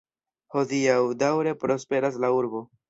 Hodiaŭ 0.55 0.97
daŭre 1.21 1.55
prosperas 1.67 2.21
la 2.27 2.35
Urbo. 2.43 2.69